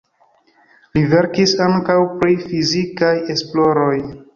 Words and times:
Li 0.95 1.03
verkis 1.11 1.55
ankaŭ 1.67 2.01
pri 2.17 2.41
fizikaj 2.49 3.15
esploroj. 3.37 3.97